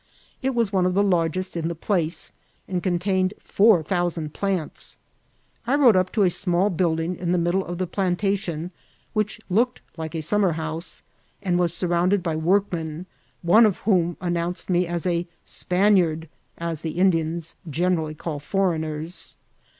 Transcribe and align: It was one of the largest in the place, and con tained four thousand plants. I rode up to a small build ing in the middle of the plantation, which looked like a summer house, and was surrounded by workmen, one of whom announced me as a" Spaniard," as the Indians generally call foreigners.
It 0.41 0.55
was 0.55 0.73
one 0.73 0.87
of 0.87 0.95
the 0.95 1.03
largest 1.03 1.55
in 1.55 1.67
the 1.67 1.75
place, 1.75 2.31
and 2.67 2.81
con 2.81 2.97
tained 2.97 3.33
four 3.39 3.83
thousand 3.83 4.33
plants. 4.33 4.97
I 5.67 5.75
rode 5.75 5.95
up 5.95 6.11
to 6.13 6.23
a 6.23 6.29
small 6.31 6.71
build 6.71 6.99
ing 6.99 7.15
in 7.17 7.31
the 7.31 7.37
middle 7.37 7.63
of 7.63 7.77
the 7.77 7.85
plantation, 7.85 8.71
which 9.13 9.39
looked 9.47 9.81
like 9.97 10.15
a 10.15 10.23
summer 10.23 10.53
house, 10.53 11.03
and 11.43 11.59
was 11.59 11.71
surrounded 11.71 12.23
by 12.23 12.35
workmen, 12.35 13.05
one 13.43 13.67
of 13.67 13.77
whom 13.85 14.17
announced 14.19 14.71
me 14.71 14.87
as 14.87 15.05
a" 15.05 15.27
Spaniard," 15.59 16.27
as 16.57 16.81
the 16.81 16.97
Indians 16.97 17.55
generally 17.69 18.15
call 18.15 18.39
foreigners. 18.39 19.37